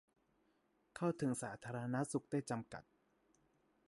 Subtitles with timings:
[0.95, 2.83] เข้าถึงสาธารณสุขได้จำกัด